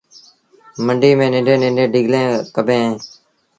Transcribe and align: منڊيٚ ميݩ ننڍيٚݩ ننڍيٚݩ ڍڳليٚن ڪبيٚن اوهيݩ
منڊيٚ 0.85 1.17
ميݩ 1.19 1.31
ننڍيٚݩ 1.33 1.61
ننڍيٚݩ 1.63 1.91
ڍڳليٚن 1.93 2.29
ڪبيٚن 2.55 2.85
اوهيݩ 2.91 2.99